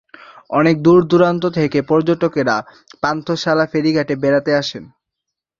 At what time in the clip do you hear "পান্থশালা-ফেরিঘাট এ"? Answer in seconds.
3.01-4.23